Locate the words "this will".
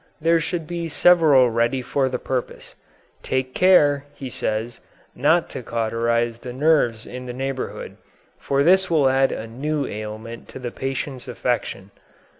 8.63-9.07